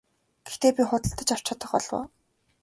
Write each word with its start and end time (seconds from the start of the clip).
Гэхдээ 0.45 0.71
би 0.75 0.83
худалдаж 0.89 1.29
авч 1.33 1.45
чадах 1.47 1.71
болов 1.73 1.91
уу? 1.97 2.03